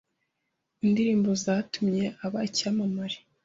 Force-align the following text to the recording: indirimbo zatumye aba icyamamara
indirimbo 0.85 1.29
zatumye 1.43 2.05
aba 2.25 2.39
icyamamara 2.49 3.17